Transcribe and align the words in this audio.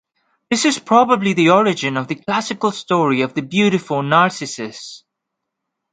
This 0.49 0.65
is 0.65 0.79
probably 0.79 1.33
the 1.33 1.51
origin 1.51 1.95
of 1.95 2.07
the 2.07 2.15
classical 2.15 2.71
story 2.71 3.21
of 3.21 3.35
the 3.35 3.43
beautiful 3.43 4.01
Narcissus. 4.01 5.03